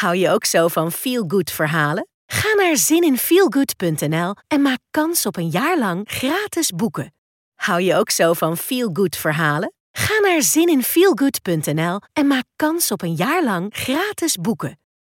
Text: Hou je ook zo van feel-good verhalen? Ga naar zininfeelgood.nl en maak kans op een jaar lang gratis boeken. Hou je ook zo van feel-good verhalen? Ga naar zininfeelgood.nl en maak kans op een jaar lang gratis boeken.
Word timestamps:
Hou 0.00 0.16
je 0.16 0.30
ook 0.30 0.44
zo 0.44 0.68
van 0.68 0.92
feel-good 0.92 1.50
verhalen? 1.50 2.08
Ga 2.26 2.54
naar 2.54 2.76
zininfeelgood.nl 2.76 4.34
en 4.46 4.62
maak 4.62 4.78
kans 4.90 5.26
op 5.26 5.36
een 5.36 5.48
jaar 5.48 5.78
lang 5.78 6.08
gratis 6.10 6.70
boeken. 6.70 7.14
Hou 7.54 7.80
je 7.80 7.94
ook 7.94 8.10
zo 8.10 8.32
van 8.32 8.56
feel-good 8.56 9.16
verhalen? 9.16 9.72
Ga 9.92 10.18
naar 10.18 10.42
zininfeelgood.nl 10.42 12.00
en 12.12 12.26
maak 12.26 12.44
kans 12.56 12.90
op 12.90 13.02
een 13.02 13.14
jaar 13.14 13.44
lang 13.44 13.74
gratis 13.76 14.36
boeken. 14.36 14.78